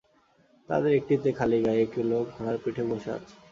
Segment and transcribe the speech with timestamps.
[0.69, 3.33] তাদের একটিতে খালিগায়ে একটি লোক ঘোড়ার পিঠে বসে আছে।